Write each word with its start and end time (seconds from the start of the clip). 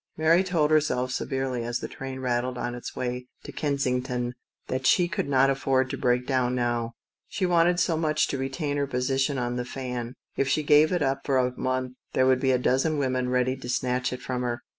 Mary 0.17 0.43
told 0.43 0.71
herself 0.71 1.11
severely, 1.11 1.63
as 1.63 1.77
the 1.77 1.87
train 1.87 2.19
rattled 2.21 2.57
on 2.57 2.73
its 2.73 2.95
way 2.95 3.27
to 3.43 3.51
Kensington, 3.51 4.33
that 4.65 4.87
she 4.87 5.07
could 5.07 5.29
not 5.29 5.51
afford 5.51 5.91
to 5.91 5.95
break 5.97 6.25
down 6.25 6.55
now. 6.55 6.93
She 7.27 7.45
wanted 7.45 7.79
so 7.79 7.95
much 7.97 8.25
to 8.29 8.39
retain 8.39 8.77
her 8.77 8.87
position 8.87 9.37
on 9.37 9.57
The 9.57 9.63
Fan 9.77 9.93
magazine; 9.97 10.15
if 10.37 10.47
she 10.47 10.63
gave 10.63 10.91
it 10.91 11.03
up 11.03 11.21
for 11.23 11.37
a 11.37 11.53
month 11.55 11.93
there 12.13 12.25
would 12.25 12.39
be 12.39 12.49
a 12.51 12.57
dozen 12.57 12.97
women 12.97 13.29
ready 13.29 13.55
to 13.57 13.69
snatch 13.69 14.11
it 14.11 14.23
from 14.23 14.41
her. 14.41 14.63